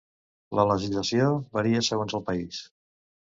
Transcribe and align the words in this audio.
La 0.59 0.63
legislació 0.69 1.27
varia 1.57 1.83
segons 1.89 2.17
el 2.21 2.27
país. 2.31 2.63